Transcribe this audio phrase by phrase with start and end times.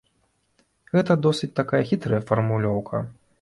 [0.95, 3.05] Гэта досыць такая хітрая фармулёўка.